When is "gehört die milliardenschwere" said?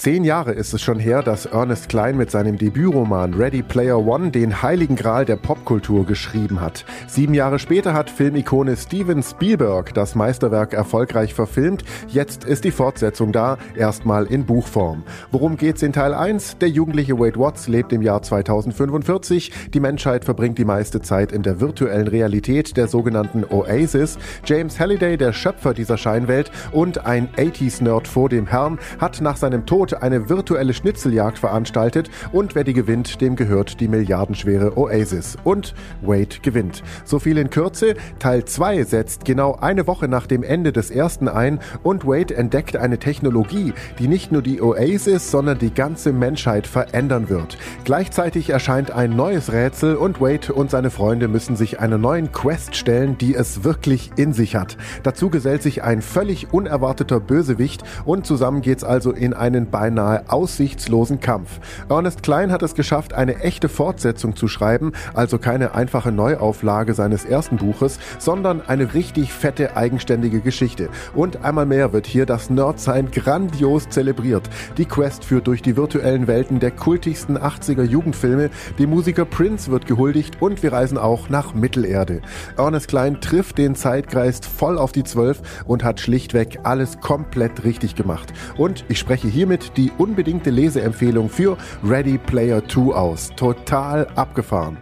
33.36-34.76